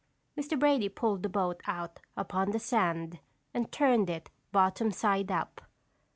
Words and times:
Mr. 0.35 0.57
Brady 0.57 0.89
pulled 0.89 1.21
the 1.21 1.29
boat 1.29 1.61
out 1.67 1.99
upon 2.17 2.49
the 2.49 2.57
sand 2.59 3.19
and 3.53 3.71
turned 3.71 4.09
it 4.09 4.31
bottom 4.51 4.89
side 4.89 5.31
up. 5.31 5.61